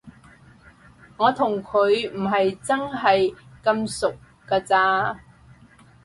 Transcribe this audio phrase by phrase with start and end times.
[1.17, 4.15] 我同佢唔係真係咁熟
[4.47, 5.19] 㗎咋